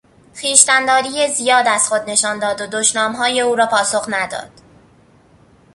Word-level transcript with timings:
خویشتنداری 0.41 1.27
زیاد 1.27 1.67
از 1.67 1.87
خود 1.89 2.01
نشان 2.07 2.39
داد 2.39 2.61
و 2.61 2.67
دشنامهای 2.79 3.41
او 3.41 3.55
را 3.55 3.65
پاسخ 3.65 4.05
نداد. 4.09 4.51